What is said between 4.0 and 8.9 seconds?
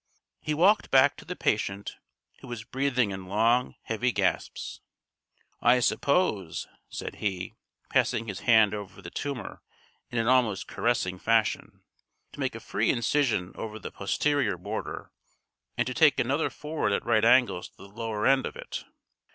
gasps. "I propose," said he, passing his hand